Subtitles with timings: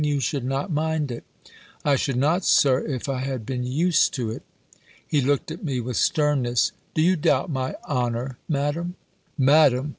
[0.03, 1.25] You should not mind it."
[1.85, 4.41] "I should not, Sir, if I had been used to it."
[5.07, 8.95] He looked at me with sternness, "Do you doubt my honour, Madam?"
[9.39, 9.89] "_Madam!